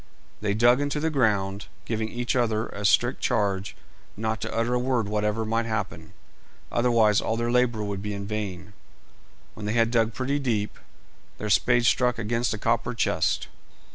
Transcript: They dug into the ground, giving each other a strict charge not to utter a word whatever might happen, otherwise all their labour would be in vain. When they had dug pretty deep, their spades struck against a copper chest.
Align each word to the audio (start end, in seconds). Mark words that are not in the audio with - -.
They 0.41 0.55
dug 0.55 0.81
into 0.81 0.99
the 0.99 1.11
ground, 1.11 1.67
giving 1.85 2.09
each 2.09 2.35
other 2.35 2.69
a 2.69 2.85
strict 2.85 3.21
charge 3.21 3.75
not 4.17 4.41
to 4.41 4.51
utter 4.51 4.73
a 4.73 4.79
word 4.79 5.07
whatever 5.07 5.45
might 5.45 5.67
happen, 5.67 6.13
otherwise 6.71 7.21
all 7.21 7.37
their 7.37 7.51
labour 7.51 7.83
would 7.83 8.01
be 8.01 8.15
in 8.15 8.25
vain. 8.25 8.73
When 9.53 9.67
they 9.67 9.73
had 9.73 9.91
dug 9.91 10.15
pretty 10.15 10.39
deep, 10.39 10.79
their 11.37 11.51
spades 11.51 11.87
struck 11.87 12.17
against 12.17 12.51
a 12.55 12.57
copper 12.57 12.95
chest. 12.95 13.47